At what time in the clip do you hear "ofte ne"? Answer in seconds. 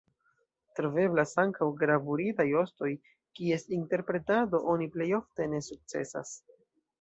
5.19-5.61